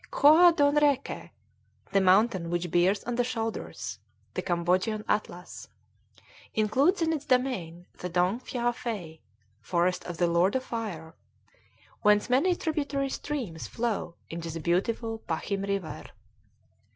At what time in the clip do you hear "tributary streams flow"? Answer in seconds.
12.55-14.15